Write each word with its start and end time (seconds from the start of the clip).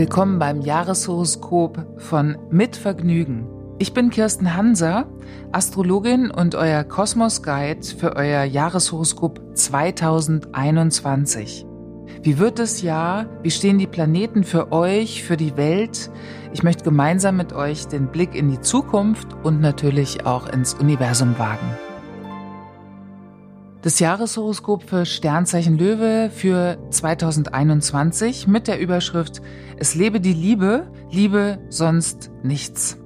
Willkommen 0.00 0.38
beim 0.38 0.62
Jahreshoroskop 0.62 1.86
von 1.98 2.38
Mit 2.50 2.74
Vergnügen. 2.74 3.46
Ich 3.78 3.92
bin 3.92 4.08
Kirsten 4.08 4.56
Hanser, 4.56 5.04
Astrologin 5.52 6.30
und 6.30 6.54
euer 6.54 6.84
Kosmos 6.84 7.42
Guide 7.42 7.86
für 7.86 8.16
euer 8.16 8.44
Jahreshoroskop 8.44 9.42
2021. 9.52 11.66
Wie 12.22 12.38
wird 12.38 12.58
das 12.58 12.80
Jahr? 12.80 13.26
Wie 13.42 13.50
stehen 13.50 13.76
die 13.76 13.86
Planeten 13.86 14.42
für 14.42 14.72
euch, 14.72 15.22
für 15.22 15.36
die 15.36 15.58
Welt? 15.58 16.10
Ich 16.54 16.62
möchte 16.62 16.84
gemeinsam 16.84 17.36
mit 17.36 17.52
euch 17.52 17.86
den 17.86 18.06
Blick 18.06 18.34
in 18.34 18.50
die 18.50 18.62
Zukunft 18.62 19.28
und 19.42 19.60
natürlich 19.60 20.24
auch 20.24 20.48
ins 20.48 20.72
Universum 20.72 21.38
wagen. 21.38 21.76
Das 23.82 23.98
Jahreshoroskop 23.98 24.82
für 24.82 25.06
Sternzeichen 25.06 25.78
Löwe 25.78 26.30
für 26.30 26.76
2021 26.90 28.46
mit 28.46 28.68
der 28.68 28.78
Überschrift 28.78 29.40
Es 29.78 29.94
lebe 29.94 30.20
die 30.20 30.34
Liebe, 30.34 30.86
Liebe 31.10 31.58
sonst 31.70 32.30
nichts. 32.42 32.98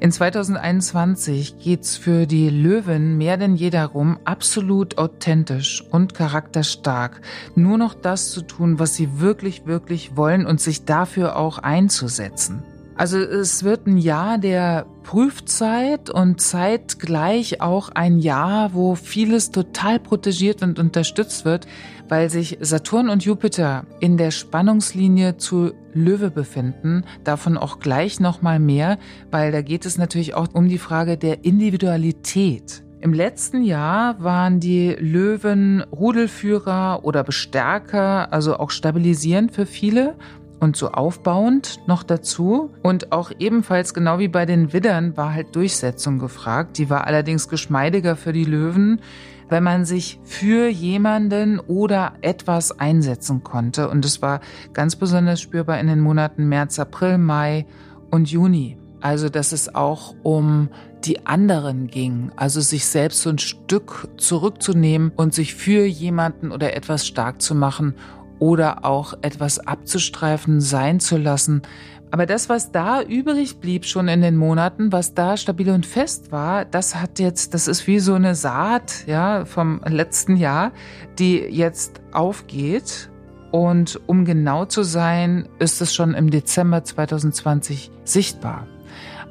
In 0.00 0.12
2021 0.12 1.58
geht's 1.58 1.96
für 1.96 2.26
die 2.26 2.50
Löwen 2.50 3.16
mehr 3.16 3.38
denn 3.38 3.56
je 3.56 3.70
darum, 3.70 4.18
absolut 4.26 4.98
authentisch 4.98 5.82
und 5.90 6.12
charakterstark 6.12 7.22
nur 7.54 7.78
noch 7.78 7.94
das 7.94 8.30
zu 8.30 8.42
tun, 8.42 8.78
was 8.78 8.94
sie 8.96 9.20
wirklich, 9.20 9.64
wirklich 9.64 10.14
wollen 10.14 10.44
und 10.44 10.60
sich 10.60 10.84
dafür 10.84 11.36
auch 11.36 11.56
einzusetzen. 11.56 12.62
Also 12.98 13.18
es 13.18 13.62
wird 13.62 13.86
ein 13.86 13.96
Jahr 13.96 14.38
der 14.38 14.84
Prüfzeit 15.04 16.10
und 16.10 16.40
zeitgleich 16.40 17.60
auch 17.60 17.90
ein 17.90 18.18
Jahr, 18.18 18.74
wo 18.74 18.96
vieles 18.96 19.52
total 19.52 20.00
protegiert 20.00 20.64
und 20.64 20.80
unterstützt 20.80 21.44
wird, 21.44 21.68
weil 22.08 22.28
sich 22.28 22.58
Saturn 22.60 23.08
und 23.08 23.24
Jupiter 23.24 23.86
in 24.00 24.16
der 24.16 24.32
Spannungslinie 24.32 25.36
zu 25.36 25.74
Löwe 25.94 26.32
befinden. 26.32 27.04
Davon 27.22 27.56
auch 27.56 27.78
gleich 27.78 28.18
nochmal 28.18 28.58
mehr, 28.58 28.98
weil 29.30 29.52
da 29.52 29.62
geht 29.62 29.86
es 29.86 29.96
natürlich 29.96 30.34
auch 30.34 30.48
um 30.52 30.68
die 30.68 30.78
Frage 30.78 31.16
der 31.16 31.44
Individualität. 31.44 32.82
Im 33.00 33.12
letzten 33.12 33.62
Jahr 33.62 34.20
waren 34.24 34.58
die 34.58 34.96
Löwen 34.98 35.82
Rudelführer 35.82 37.04
oder 37.04 37.22
Bestärker, 37.22 38.32
also 38.32 38.58
auch 38.58 38.70
stabilisierend 38.70 39.52
für 39.52 39.66
viele 39.66 40.16
und 40.60 40.76
so 40.76 40.90
aufbauend 40.90 41.80
noch 41.86 42.02
dazu. 42.02 42.70
Und 42.82 43.12
auch 43.12 43.30
ebenfalls 43.38 43.94
genau 43.94 44.18
wie 44.18 44.28
bei 44.28 44.46
den 44.46 44.72
Widdern 44.72 45.16
war 45.16 45.32
halt 45.34 45.54
Durchsetzung 45.54 46.18
gefragt. 46.18 46.78
Die 46.78 46.90
war 46.90 47.06
allerdings 47.06 47.48
geschmeidiger 47.48 48.16
für 48.16 48.32
die 48.32 48.44
Löwen, 48.44 49.00
wenn 49.48 49.62
man 49.62 49.84
sich 49.84 50.20
für 50.24 50.68
jemanden 50.68 51.58
oder 51.60 52.12
etwas 52.20 52.78
einsetzen 52.78 53.42
konnte. 53.42 53.88
Und 53.88 54.04
es 54.04 54.20
war 54.20 54.40
ganz 54.72 54.96
besonders 54.96 55.40
spürbar 55.40 55.80
in 55.80 55.86
den 55.86 56.00
Monaten 56.00 56.48
März, 56.48 56.78
April, 56.78 57.18
Mai 57.18 57.66
und 58.10 58.30
Juni. 58.30 58.78
Also, 59.00 59.28
dass 59.28 59.52
es 59.52 59.74
auch 59.74 60.14
um 60.24 60.70
die 61.04 61.24
anderen 61.26 61.86
ging, 61.86 62.32
also 62.34 62.60
sich 62.60 62.86
selbst 62.86 63.22
so 63.22 63.30
ein 63.30 63.38
Stück 63.38 64.08
zurückzunehmen 64.16 65.12
und 65.14 65.32
sich 65.32 65.54
für 65.54 65.84
jemanden 65.84 66.50
oder 66.50 66.74
etwas 66.74 67.06
stark 67.06 67.40
zu 67.40 67.54
machen 67.54 67.94
oder 68.38 68.84
auch 68.84 69.14
etwas 69.22 69.58
abzustreifen 69.58 70.60
sein 70.60 71.00
zu 71.00 71.16
lassen. 71.16 71.62
Aber 72.10 72.24
das, 72.24 72.48
was 72.48 72.72
da 72.72 73.02
übrig 73.02 73.58
blieb 73.58 73.84
schon 73.84 74.08
in 74.08 74.22
den 74.22 74.36
Monaten, 74.36 74.92
was 74.92 75.14
da 75.14 75.36
stabil 75.36 75.70
und 75.70 75.84
fest 75.84 76.32
war, 76.32 76.64
das 76.64 76.94
hat 76.94 77.18
jetzt, 77.18 77.52
das 77.52 77.68
ist 77.68 77.86
wie 77.86 77.98
so 77.98 78.14
eine 78.14 78.34
Saat, 78.34 79.06
ja, 79.06 79.44
vom 79.44 79.80
letzten 79.86 80.36
Jahr, 80.36 80.72
die 81.18 81.38
jetzt 81.38 82.00
aufgeht. 82.12 83.10
Und 83.50 84.00
um 84.06 84.24
genau 84.24 84.64
zu 84.64 84.82
sein, 84.82 85.48
ist 85.58 85.80
es 85.80 85.94
schon 85.94 86.14
im 86.14 86.30
Dezember 86.30 86.84
2020 86.84 87.90
sichtbar. 88.04 88.66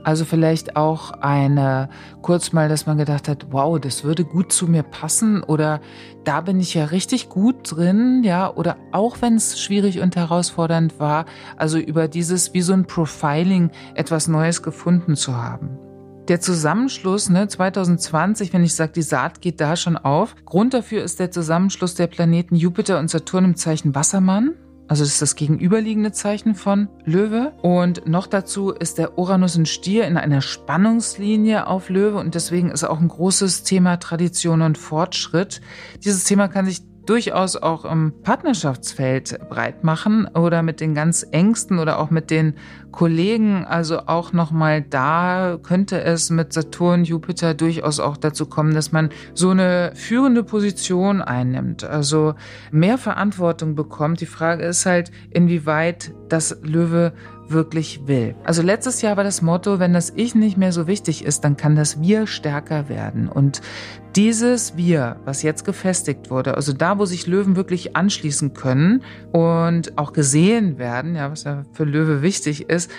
Also 0.07 0.23
vielleicht 0.23 0.78
auch 0.78 1.12
eine, 1.12 1.90
kurz 2.22 2.53
mal, 2.53 2.69
dass 2.69 2.85
man 2.85 2.97
gedacht 2.97 3.28
hat, 3.28 3.47
wow, 3.51 3.78
das 3.78 4.06
würde 4.06 4.23
gut 4.23 4.53
zu 4.53 4.66
mir 4.66 4.84
passen 4.84 5.44
oder 5.44 5.81
da 6.23 6.40
bin 6.40 6.62
ich 6.62 6.75
ja 6.75 6.85
richtig 6.85 7.28
gut 7.28 7.75
drin, 7.75 8.23
ja, 8.23 8.50
oder 8.56 8.78
auch 8.94 9.17
wenn 9.19 9.35
es 9.35 9.59
schwierig 9.59 10.00
und 10.00 10.16
herausfordernd 10.16 10.97
war, 11.01 11.25
also 11.57 11.78
über 11.78 12.07
dieses 12.07 12.53
wie 12.53 12.62
so 12.62 12.72
ein 12.72 12.85
Profiling 12.85 13.69
etwas 13.96 14.29
Neues 14.29 14.63
gefunden 14.63 15.17
zu 15.17 15.35
haben. 15.35 15.78
Der 16.29 16.40
Zusammenschluss 16.40 17.29
ne, 17.29 17.50
2020, 17.50 18.53
wenn 18.53 18.63
ich 18.63 18.75
sage, 18.75 18.94
die 18.94 19.01
Saat 19.01 19.41
geht 19.41 19.59
da 19.59 19.75
schon 19.75 19.97
auf. 19.97 20.38
Grund 20.46 20.73
dafür 20.73 21.03
ist 21.03 21.19
der 21.19 21.31
Zusammenschluss 21.31 21.96
der 21.96 22.07
Planeten 22.07 22.56
Jupiter 22.56 23.00
und 23.00 23.09
Saturn 23.09 23.44
im 23.44 23.56
Zeichen 23.57 23.94
Wassermann. 23.94 24.53
Also 24.87 25.03
das 25.03 25.13
ist 25.13 25.21
das 25.21 25.35
gegenüberliegende 25.35 26.11
Zeichen 26.11 26.55
von 26.55 26.87
Löwe. 27.03 27.53
Und 27.61 28.07
noch 28.07 28.27
dazu 28.27 28.71
ist 28.71 28.97
der 28.97 29.17
Uranus 29.17 29.57
ein 29.57 29.65
Stier 29.65 30.05
in 30.05 30.17
einer 30.17 30.41
Spannungslinie 30.41 31.67
auf 31.67 31.89
Löwe 31.89 32.17
und 32.17 32.35
deswegen 32.35 32.71
ist 32.71 32.83
auch 32.83 32.99
ein 32.99 33.09
großes 33.09 33.63
Thema 33.63 33.97
Tradition 33.97 34.61
und 34.61 34.77
Fortschritt. 34.77 35.61
Dieses 36.03 36.23
Thema 36.23 36.47
kann 36.47 36.65
sich 36.65 36.81
durchaus 37.07 37.56
auch 37.56 37.85
im 37.85 38.13
Partnerschaftsfeld 38.22 39.40
breit 39.50 39.84
machen 39.84 40.28
oder 40.28 40.62
mit 40.62 40.79
den 40.79 40.94
ganz 40.94 41.25
engsten 41.31 41.79
oder 41.79 42.00
auch 42.00 42.09
mit 42.09 42.29
den 42.29 42.53
Kollegen. 42.91 43.66
Also 43.66 44.01
auch 44.07 44.34
nochmal 44.34 44.81
da 44.81 45.57
könnte 45.62 46.01
es 46.01 46.29
mit 46.29 46.53
Saturn, 46.53 47.03
Jupiter 47.03 47.53
durchaus 47.53 48.00
auch 48.00 48.17
dazu 48.17 48.46
kommen, 48.46 48.73
dass 48.73 48.91
man 48.91 49.09
so 49.34 49.50
eine 49.50 49.91
führende 49.96 50.44
Position 50.44 51.22
einnimmt, 51.22 51.84
also 51.84 52.35
mehr 52.72 52.97
Verantwortung 52.97 53.75
bekommt. 53.75 54.22
Die 54.22 54.25
Frage 54.25 54.66
ist 54.66 54.85
halt, 54.85 55.12
inwieweit 55.31 56.13
das 56.29 56.57
Löwe 56.62 57.13
wirklich 57.50 58.08
will. 58.08 58.35
Also 58.44 58.62
letztes 58.62 59.02
Jahr 59.02 59.18
war 59.18 59.24
das 59.24 59.41
Motto, 59.41 59.80
wenn 59.80 59.94
das 59.94 60.12
Ich 60.16 60.35
nicht 60.35 60.58
mehr 60.58 60.72
so 60.72 60.88
wichtig 60.88 61.24
ist, 61.24 61.41
dann 61.41 61.58
kann 61.58 61.75
das 61.75 62.02
Wir 62.02 62.28
stärker 62.28 62.90
werden. 62.90 63.30
Und 63.30 63.62
dieses 64.16 64.75
Wir, 64.75 65.18
was 65.25 65.44
jetzt 65.44 65.66
gefestigt 65.66 66.30
wurde, 66.30 66.56
also 66.56 66.74
da, 66.74 67.00
wo 67.00 67.06
sich 67.06 67.28
Löwen 67.28 67.56
wirklich 67.56 67.96
anschließen 67.96 68.53
können 68.53 69.03
und 69.31 69.97
auch 69.97 70.13
gesehen 70.13 70.78
werden, 70.78 71.16
ja, 71.16 71.31
was 71.31 71.44
ja 71.44 71.63
für 71.74 71.84
Löwe 71.84 72.22
wichtig 72.22 72.69
ist, 72.69 72.91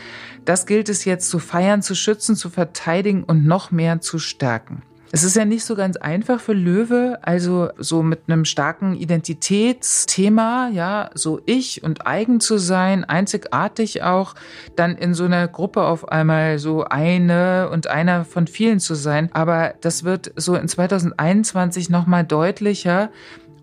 das 0.44 0.66
gilt 0.66 0.88
es 0.88 1.04
jetzt 1.04 1.28
zu 1.28 1.38
feiern, 1.38 1.82
zu 1.82 1.94
schützen, 1.94 2.36
zu 2.36 2.50
verteidigen 2.50 3.24
und 3.24 3.44
noch 3.44 3.70
mehr 3.70 4.00
zu 4.00 4.18
stärken. 4.18 4.82
Es 5.10 5.24
ist 5.24 5.36
ja 5.36 5.46
nicht 5.46 5.64
so 5.64 5.74
ganz 5.74 5.96
einfach 5.96 6.38
für 6.38 6.52
Löwe, 6.52 7.18
also 7.22 7.70
so 7.78 8.02
mit 8.02 8.20
einem 8.26 8.44
starken 8.44 8.94
Identitätsthema, 8.94 10.68
ja, 10.68 11.10
so 11.14 11.40
ich 11.46 11.82
und 11.82 12.06
eigen 12.06 12.40
zu 12.40 12.58
sein, 12.58 13.04
einzigartig 13.04 14.02
auch, 14.02 14.34
dann 14.76 14.96
in 14.96 15.14
so 15.14 15.24
einer 15.24 15.48
Gruppe 15.48 15.84
auf 15.84 16.08
einmal 16.08 16.58
so 16.58 16.84
eine 16.84 17.70
und 17.70 17.86
einer 17.86 18.26
von 18.26 18.46
vielen 18.46 18.80
zu 18.80 18.94
sein. 18.94 19.30
Aber 19.32 19.74
das 19.80 20.04
wird 20.04 20.32
so 20.36 20.56
in 20.56 20.68
2021 20.68 21.88
nochmal 21.88 22.24
deutlicher, 22.24 23.10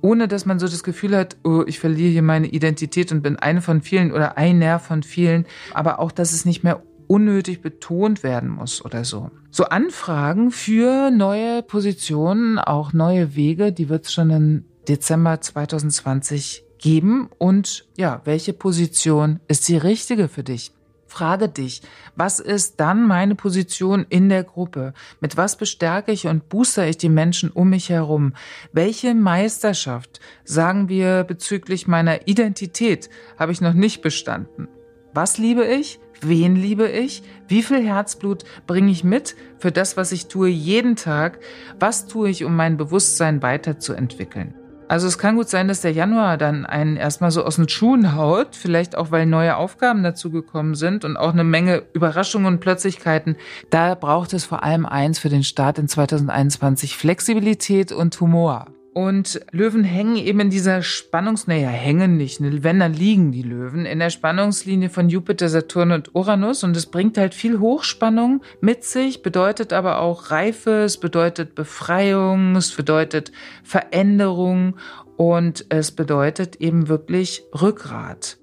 ohne 0.02 0.28
dass 0.28 0.48
man 0.48 0.58
so 0.58 0.68
das 0.68 0.84
Gefühl 0.84 1.16
hat, 1.16 1.38
oh, 1.44 1.64
ich 1.68 1.80
verliere 1.80 2.12
hier 2.12 2.22
meine 2.24 2.48
Identität 2.48 3.12
und 3.12 3.22
bin 3.22 3.38
eine 3.38 3.62
von 3.62 3.82
vielen 3.82 4.12
oder 4.12 4.38
einer 4.38 4.80
von 4.80 5.04
vielen. 5.04 5.46
Aber 5.74 6.00
auch, 6.00 6.12
dass 6.12 6.34
es 6.34 6.46
nicht 6.46 6.64
mehr 6.64 6.82
unnötig 7.08 7.62
betont 7.62 8.24
werden 8.24 8.50
muss 8.50 8.84
oder 8.84 9.06
so. 9.06 9.32
So 9.52 9.66
Anfragen 9.66 10.52
für 10.52 11.12
neue 11.12 11.64
Positionen, 11.64 12.60
auch 12.60 12.94
neue 12.94 13.36
Wege, 13.36 13.72
die 13.72 13.90
wird 13.90 14.06
es 14.06 14.14
schon 14.14 14.30
im 14.30 14.66
Dezember 14.88 15.42
2020 15.42 16.64
geben. 16.78 17.30
Und 17.38 17.88
ja, 17.98 18.22
welche 18.26 18.54
Position 18.54 19.40
ist 19.48 19.68
die 19.68 19.78
richtige 19.78 20.28
für 20.28 20.44
dich? 20.44 20.72
Frage 21.08 21.48
dich, 21.48 21.82
was 22.18 22.42
ist 22.42 22.80
dann 22.82 23.08
meine 23.08 23.36
Position 23.36 24.06
in 24.10 24.28
der 24.28 24.44
Gruppe? 24.44 24.94
Mit 25.22 25.38
was 25.38 25.58
bestärke 25.58 26.12
ich 26.12 26.28
und 26.28 26.50
booster 26.50 26.88
ich 26.88 26.98
die 26.98 27.10
Menschen 27.10 27.52
um 27.52 27.70
mich 27.70 27.90
herum? 27.90 28.34
Welche 28.74 29.16
Meisterschaft, 29.16 30.20
sagen 30.44 30.90
wir 30.90 31.24
bezüglich 31.24 31.88
meiner 31.88 32.28
Identität, 32.28 33.10
habe 33.40 33.54
ich 33.54 33.62
noch 33.62 33.74
nicht 33.74 34.02
bestanden? 34.02 34.68
Was 35.14 35.38
liebe 35.38 35.64
ich? 35.64 36.00
Wen 36.22 36.56
liebe 36.56 36.88
ich? 36.88 37.24
Wie 37.48 37.64
viel 37.64 37.86
Herzblut 37.86 38.44
bringe 38.68 38.92
ich 38.92 39.04
mit 39.04 39.36
für 39.60 39.72
das, 39.72 39.98
was 39.98 40.12
ich 40.12 40.28
tue 40.28 40.50
jeden 40.50 40.96
Tag? 40.96 41.40
Was 41.80 42.08
tue 42.08 42.30
ich, 42.30 42.44
um 42.44 42.56
mein 42.56 42.78
Bewusstsein 42.78 43.42
weiterzuentwickeln? 43.42 44.54
Also 44.88 45.08
es 45.08 45.18
kann 45.18 45.36
gut 45.36 45.50
sein, 45.50 45.68
dass 45.68 45.82
der 45.82 45.94
Januar 45.94 46.38
dann 46.38 46.66
einen 46.66 46.96
erstmal 46.96 47.32
so 47.32 47.44
aus 47.44 47.56
den 47.56 47.68
Schuhen 47.68 48.16
haut, 48.16 48.56
vielleicht 48.56 48.96
auch 48.96 49.10
weil 49.10 49.26
neue 49.26 49.58
Aufgaben 49.58 50.04
dazugekommen 50.04 50.76
sind 50.76 51.04
und 51.06 51.18
auch 51.18 51.34
eine 51.34 51.44
Menge 51.44 51.84
Überraschungen 51.94 52.46
und 52.46 52.60
Plötzlichkeiten. 52.60 53.36
Da 53.72 53.96
braucht 53.96 54.34
es 54.34 54.46
vor 54.46 54.64
allem 54.64 54.86
eins 54.86 55.18
für 55.18 55.30
den 55.30 55.44
Start 55.44 55.80
in 55.80 55.88
2021, 55.88 56.98
Flexibilität 56.98 57.92
und 57.92 58.20
Humor. 58.22 58.68
Und 58.96 59.42
Löwen 59.52 59.84
hängen 59.84 60.16
eben 60.16 60.40
in 60.40 60.50
dieser 60.50 60.82
Spannungs, 60.82 61.48
naja, 61.48 61.68
hängen 61.68 62.16
nicht, 62.16 62.40
ne? 62.40 62.64
wenn 62.64 62.80
dann 62.80 62.94
liegen 62.94 63.34
die 63.34 63.42
Löwen 63.42 63.86
in 63.86 64.00
der 64.00 64.10
Spannungslinie 64.10 64.90
von 64.90 65.10
Jupiter, 65.10 65.50
Saturn 65.50 65.92
und 65.92 66.16
Uranus 66.16 66.64
und 66.64 66.78
es 66.78 66.86
bringt 66.86 67.18
halt 67.18 67.34
viel 67.34 67.60
Hochspannung 67.60 68.42
mit 68.62 68.86
sich, 68.86 69.22
bedeutet 69.22 69.74
aber 69.74 70.00
auch 70.00 70.32
Reife, 70.32 70.84
es 70.84 70.98
bedeutet 70.98 71.56
Befreiung, 71.56 72.56
es 72.56 72.72
bedeutet 72.72 73.34
Veränderung 73.66 74.78
und 75.18 75.66
es 75.68 75.92
bedeutet 75.92 76.62
eben 76.62 76.88
wirklich 76.88 77.44
Rückgrat. 77.54 78.38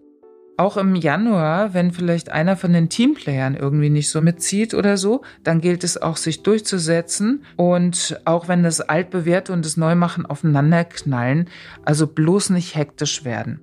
Auch 0.58 0.76
im 0.76 0.94
Januar, 0.94 1.72
wenn 1.72 1.93
vielleicht 1.93 2.31
einer 2.31 2.56
von 2.56 2.72
den 2.72 2.88
Teamplayern 2.88 3.56
irgendwie 3.56 3.90
nicht 3.90 4.10
so 4.10 4.20
mitzieht 4.20 4.75
oder 4.75 4.96
so, 4.96 5.22
dann 5.43 5.60
gilt 5.60 5.82
es 5.82 6.00
auch, 6.00 6.16
sich 6.16 6.43
durchzusetzen. 6.43 7.44
Und 7.56 8.20
auch 8.26 8.49
wenn 8.49 8.62
das 8.62 8.81
Altbewährte 8.81 9.52
und 9.52 9.64
das 9.64 9.76
Neumachen 9.76 10.26
aufeinander 10.26 10.84
knallen, 10.84 11.49
also 11.84 12.06
bloß 12.06 12.50
nicht 12.50 12.75
hektisch 12.75 13.25
werden. 13.25 13.60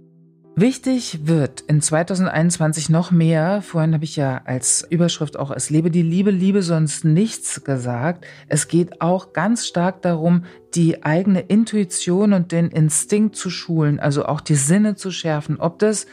Wichtig 0.55 1.19
wird 1.23 1.61
in 1.61 1.79
2021 1.79 2.89
noch 2.89 3.11
mehr, 3.11 3.61
vorhin 3.61 3.93
habe 3.93 4.03
ich 4.03 4.17
ja 4.17 4.41
als 4.43 4.85
Überschrift 4.89 5.39
auch 5.39 5.51
Es 5.51 5.69
lebe 5.69 5.89
die 5.89 6.01
Liebe, 6.01 6.31
Liebe 6.31 6.63
sonst 6.63 7.05
nichts 7.05 7.63
gesagt. 7.63 8.25
Es 8.49 8.67
geht 8.67 8.99
auch 8.99 9.31
ganz 9.31 9.67
stark 9.67 10.01
darum, 10.01 10.43
die 10.75 11.03
eigene 11.03 11.39
Intuition 11.39 12.33
und 12.33 12.51
den 12.51 12.71
Instinkt 12.71 13.37
zu 13.37 13.49
schulen, 13.49 14.01
also 14.01 14.25
auch 14.25 14.41
die 14.41 14.55
Sinne 14.55 14.95
zu 14.95 15.11
schärfen. 15.11 15.61
Ob 15.61 15.79
das 15.79 16.07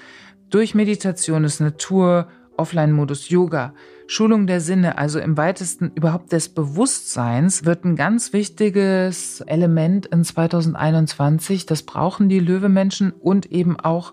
durch 0.51 0.75
Meditation 0.75 1.45
ist, 1.45 1.61
Natur, 1.61 2.29
Offline-Modus, 2.57 3.29
Yoga, 3.29 3.75
Schulung 4.07 4.47
der 4.47 4.61
Sinne, 4.61 4.99
also 4.99 5.19
im 5.19 5.37
weitesten 5.37 5.91
überhaupt 5.95 6.33
des 6.33 6.49
Bewusstseins, 6.49 7.65
wird 7.65 7.85
ein 7.85 7.97
ganz 7.97 8.33
wichtiges 8.33 9.41
Element 9.41 10.07
in 10.07 10.23
2021. 10.23 11.67
Das 11.67 11.83
brauchen 11.83 12.29
die 12.29 12.39
Löwemenschen 12.39 13.11
und 13.13 13.47
eben 13.51 13.79
auch, 13.81 14.13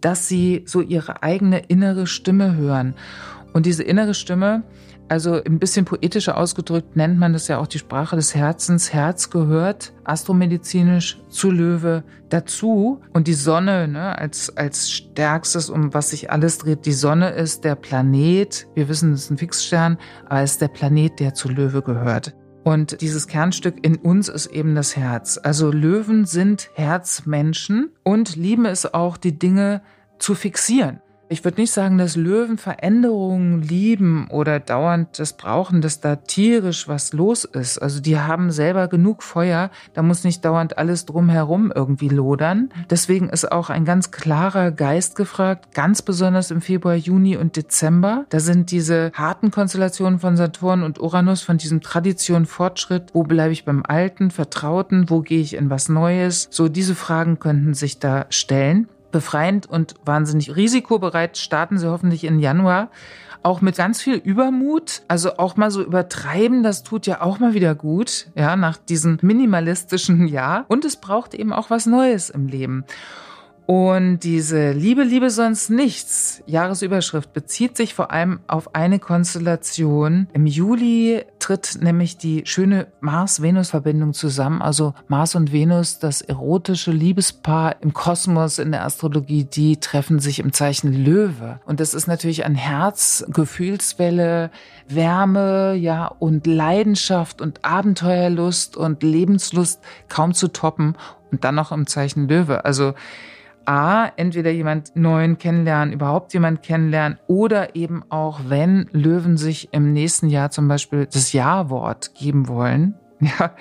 dass 0.00 0.28
sie 0.28 0.64
so 0.66 0.80
ihre 0.80 1.22
eigene 1.22 1.58
innere 1.58 2.06
Stimme 2.06 2.56
hören. 2.56 2.94
Und 3.54 3.66
diese 3.66 3.84
innere 3.84 4.14
Stimme, 4.14 4.64
also 5.08 5.40
ein 5.42 5.60
bisschen 5.60 5.84
poetischer 5.84 6.36
ausgedrückt 6.36 6.96
nennt 6.96 7.18
man 7.18 7.32
das 7.32 7.46
ja 7.46 7.58
auch 7.58 7.68
die 7.68 7.78
Sprache 7.78 8.16
des 8.16 8.34
Herzens. 8.34 8.92
Herz 8.92 9.30
gehört 9.30 9.92
astromedizinisch 10.02 11.20
zu 11.28 11.52
Löwe 11.52 12.02
dazu. 12.30 13.00
Und 13.12 13.28
die 13.28 13.34
Sonne 13.34 13.86
ne, 13.86 14.18
als, 14.18 14.56
als 14.56 14.90
stärkstes, 14.90 15.70
um 15.70 15.94
was 15.94 16.10
sich 16.10 16.32
alles 16.32 16.58
dreht. 16.58 16.84
Die 16.84 16.92
Sonne 16.92 17.30
ist 17.30 17.62
der 17.62 17.76
Planet. 17.76 18.66
Wir 18.74 18.88
wissen, 18.88 19.12
es 19.12 19.24
ist 19.24 19.30
ein 19.30 19.38
Fixstern, 19.38 19.98
aber 20.26 20.40
es 20.40 20.52
ist 20.52 20.60
der 20.60 20.68
Planet, 20.68 21.20
der 21.20 21.34
zu 21.34 21.48
Löwe 21.48 21.82
gehört. 21.82 22.34
Und 22.64 23.02
dieses 23.02 23.28
Kernstück 23.28 23.86
in 23.86 23.96
uns 23.96 24.28
ist 24.28 24.46
eben 24.46 24.74
das 24.74 24.96
Herz. 24.96 25.38
Also 25.40 25.70
Löwen 25.70 26.24
sind 26.24 26.70
Herzmenschen 26.74 27.90
und 28.02 28.34
lieben 28.34 28.64
es 28.64 28.92
auch, 28.92 29.16
die 29.16 29.38
Dinge 29.38 29.82
zu 30.18 30.34
fixieren. 30.34 31.00
Ich 31.34 31.44
würde 31.44 31.60
nicht 31.60 31.72
sagen, 31.72 31.98
dass 31.98 32.14
Löwen 32.14 32.58
Veränderungen 32.58 33.60
lieben 33.60 34.28
oder 34.30 34.60
dauernd 34.60 35.18
das 35.18 35.32
brauchen, 35.32 35.80
dass 35.80 35.98
da 35.98 36.14
tierisch 36.14 36.86
was 36.86 37.12
los 37.12 37.44
ist. 37.44 37.78
Also 37.78 38.00
die 38.00 38.20
haben 38.20 38.52
selber 38.52 38.86
genug 38.86 39.24
Feuer, 39.24 39.72
da 39.94 40.02
muss 40.02 40.22
nicht 40.22 40.44
dauernd 40.44 40.78
alles 40.78 41.06
drumherum 41.06 41.72
irgendwie 41.74 42.08
lodern. 42.08 42.70
Deswegen 42.88 43.30
ist 43.30 43.50
auch 43.50 43.68
ein 43.68 43.84
ganz 43.84 44.12
klarer 44.12 44.70
Geist 44.70 45.16
gefragt, 45.16 45.74
ganz 45.74 46.02
besonders 46.02 46.52
im 46.52 46.60
Februar, 46.60 46.94
Juni 46.94 47.36
und 47.36 47.56
Dezember. 47.56 48.26
Da 48.28 48.38
sind 48.38 48.70
diese 48.70 49.10
harten 49.12 49.50
Konstellationen 49.50 50.20
von 50.20 50.36
Saturn 50.36 50.84
und 50.84 51.00
Uranus 51.00 51.42
von 51.42 51.58
diesem 51.58 51.80
Tradition, 51.80 52.46
Fortschritt, 52.46 53.10
wo 53.12 53.24
bleibe 53.24 53.52
ich 53.52 53.64
beim 53.64 53.82
Alten, 53.84 54.30
Vertrauten, 54.30 55.10
wo 55.10 55.22
gehe 55.22 55.40
ich 55.40 55.54
in 55.54 55.68
was 55.68 55.88
Neues. 55.88 56.46
So 56.52 56.68
diese 56.68 56.94
Fragen 56.94 57.40
könnten 57.40 57.74
sich 57.74 57.98
da 57.98 58.26
stellen 58.30 58.86
befreiend 59.14 59.66
und 59.66 59.94
wahnsinnig 60.04 60.56
risikobereit 60.56 61.38
starten 61.38 61.78
sie 61.78 61.88
hoffentlich 61.88 62.24
im 62.24 62.40
Januar. 62.40 62.90
Auch 63.44 63.60
mit 63.60 63.76
ganz 63.76 64.02
viel 64.02 64.16
Übermut, 64.16 65.02
also 65.06 65.36
auch 65.36 65.56
mal 65.56 65.70
so 65.70 65.82
übertreiben, 65.82 66.64
das 66.64 66.82
tut 66.82 67.06
ja 67.06 67.20
auch 67.20 67.38
mal 67.38 67.54
wieder 67.54 67.76
gut, 67.76 68.26
ja, 68.34 68.56
nach 68.56 68.76
diesem 68.76 69.18
minimalistischen 69.22 70.26
Jahr. 70.26 70.64
Und 70.66 70.84
es 70.84 70.96
braucht 70.96 71.32
eben 71.34 71.52
auch 71.52 71.70
was 71.70 71.86
Neues 71.86 72.28
im 72.28 72.48
Leben. 72.48 72.84
Und 73.66 74.20
diese 74.20 74.72
Liebe, 74.72 75.04
Liebe 75.04 75.30
sonst 75.30 75.70
nichts 75.70 76.42
Jahresüberschrift 76.46 77.32
bezieht 77.32 77.78
sich 77.78 77.94
vor 77.94 78.10
allem 78.10 78.40
auf 78.46 78.74
eine 78.74 78.98
Konstellation. 78.98 80.28
Im 80.34 80.46
Juli 80.46 81.24
tritt 81.38 81.78
nämlich 81.80 82.18
die 82.18 82.42
schöne 82.44 82.88
Mars-Venus-Verbindung 83.00 84.12
zusammen. 84.12 84.60
Also 84.60 84.92
Mars 85.08 85.34
und 85.34 85.50
Venus, 85.50 85.98
das 85.98 86.20
erotische 86.20 86.90
Liebespaar 86.90 87.76
im 87.80 87.94
Kosmos, 87.94 88.58
in 88.58 88.70
der 88.70 88.84
Astrologie, 88.84 89.44
die 89.44 89.78
treffen 89.78 90.18
sich 90.18 90.40
im 90.40 90.52
Zeichen 90.52 90.92
Löwe. 90.92 91.60
Und 91.64 91.80
das 91.80 91.94
ist 91.94 92.06
natürlich 92.06 92.44
ein 92.44 92.56
Herz, 92.56 93.24
Gefühlswelle, 93.28 94.50
Wärme, 94.88 95.74
ja, 95.74 96.06
und 96.06 96.46
Leidenschaft 96.46 97.40
und 97.40 97.64
Abenteuerlust 97.64 98.76
und 98.76 99.02
Lebenslust 99.02 99.80
kaum 100.10 100.34
zu 100.34 100.48
toppen. 100.48 100.96
Und 101.30 101.44
dann 101.44 101.54
noch 101.54 101.72
im 101.72 101.86
Zeichen 101.86 102.28
Löwe. 102.28 102.64
Also 102.64 102.94
A, 103.66 104.12
entweder 104.16 104.50
jemand 104.50 104.94
neuen 104.96 105.38
kennenlernen, 105.38 105.92
überhaupt 105.92 106.32
jemand 106.34 106.62
kennenlernen 106.62 107.18
oder 107.26 107.74
eben 107.76 108.02
auch, 108.08 108.40
wenn 108.48 108.88
Löwen 108.92 109.36
sich 109.36 109.68
im 109.72 109.92
nächsten 109.92 110.28
Jahr 110.28 110.50
zum 110.50 110.68
Beispiel 110.68 111.06
das 111.06 111.32
Ja-Wort 111.32 112.14
geben 112.14 112.48
wollen, 112.48 112.94
ja, 113.20 113.54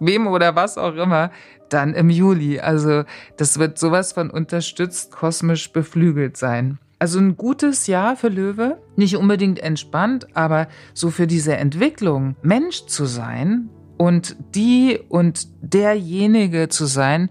wem 0.00 0.26
oder 0.26 0.54
was 0.56 0.78
auch 0.78 0.94
immer, 0.96 1.30
dann 1.68 1.94
im 1.94 2.10
Juli. 2.10 2.60
Also 2.60 3.04
das 3.36 3.58
wird 3.58 3.78
sowas 3.78 4.12
von 4.12 4.30
unterstützt, 4.30 5.12
kosmisch 5.12 5.72
beflügelt 5.72 6.36
sein. 6.36 6.78
Also 6.98 7.18
ein 7.18 7.36
gutes 7.36 7.88
Jahr 7.88 8.14
für 8.14 8.28
Löwe, 8.28 8.78
nicht 8.94 9.16
unbedingt 9.16 9.58
entspannt, 9.58 10.28
aber 10.34 10.68
so 10.94 11.10
für 11.10 11.26
diese 11.26 11.56
Entwicklung, 11.56 12.36
Mensch 12.42 12.86
zu 12.86 13.06
sein 13.06 13.68
und 13.96 14.36
die 14.54 14.98
und 15.08 15.48
derjenige 15.60 16.68
zu 16.68 16.86
sein, 16.86 17.30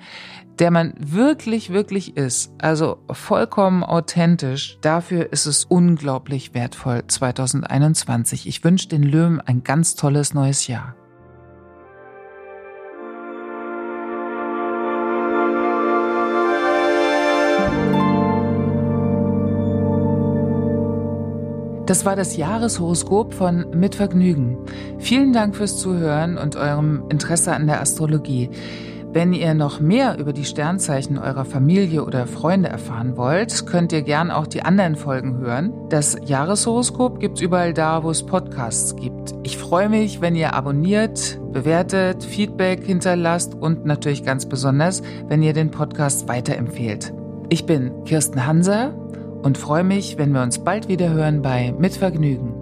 der 0.60 0.70
man 0.70 0.94
wirklich, 1.00 1.72
wirklich 1.72 2.18
ist, 2.18 2.54
also 2.60 3.00
vollkommen 3.12 3.84
authentisch, 3.84 4.78
dafür 4.82 5.32
ist 5.32 5.48
es 5.48 5.66
unglaublich 5.66 6.54
wertvoll 6.54 7.04
2021. 7.08 8.48
Ich 8.48 8.64
wünsche 8.64 8.88
den 8.88 9.04
Löwen 9.04 9.42
ein 9.42 9.64
ganz 9.64 9.96
tolles 9.96 10.34
neues 10.34 10.68
Jahr. 10.68 10.96
Das 21.92 22.06
war 22.06 22.16
das 22.16 22.38
Jahreshoroskop 22.38 23.34
von 23.34 23.66
Mit 23.74 23.96
Vergnügen. 23.96 24.60
Vielen 24.98 25.34
Dank 25.34 25.58
fürs 25.58 25.76
Zuhören 25.76 26.38
und 26.38 26.56
eurem 26.56 27.04
Interesse 27.10 27.52
an 27.52 27.68
der 27.68 27.82
Astrologie. 27.82 28.50
Wenn 29.12 29.34
ihr 29.34 29.54
noch 29.56 29.82
mehr 29.82 30.18
über 30.18 30.32
die 30.32 30.46
Sternzeichen 30.46 31.18
eurer 31.18 31.44
Familie 31.44 32.06
oder 32.06 32.28
Freunde 32.28 32.70
erfahren 32.70 33.18
wollt, 33.18 33.68
könnt 33.68 33.92
ihr 33.92 34.04
gern 34.04 34.32
auch 34.32 34.48
die 34.48 34.62
anderen 34.62 34.96
Folgen 34.96 35.40
hören. 35.40 35.74
Das 35.90 36.16
Jahreshoroskop 36.26 37.20
gibt's 37.20 37.42
überall 37.42 37.74
da, 37.74 38.06
wo 38.06 38.10
es 38.10 38.24
Podcasts 38.24 38.96
gibt. 38.96 39.34
Ich 39.44 39.58
freue 39.58 39.90
mich, 39.90 40.22
wenn 40.22 40.38
ihr 40.38 40.54
abonniert, 40.54 41.42
bewertet, 41.52 42.24
Feedback 42.24 42.86
hinterlasst 42.86 43.54
und 43.54 43.84
natürlich 43.84 44.24
ganz 44.24 44.46
besonders, 44.46 45.02
wenn 45.28 45.44
ihr 45.44 45.52
den 45.52 45.72
Podcast 45.72 46.30
weiterempfehlt. 46.30 47.14
Ich 47.50 47.66
bin 47.66 48.06
Kirsten 48.06 48.48
Hanser 48.48 48.94
und 49.42 49.58
freue 49.58 49.84
mich, 49.84 50.18
wenn 50.18 50.32
wir 50.32 50.42
uns 50.42 50.64
bald 50.64 50.88
wieder 50.88 51.10
hören 51.10 51.42
bei 51.42 51.74
Mit 51.78 51.94
Vergnügen. 51.94 52.61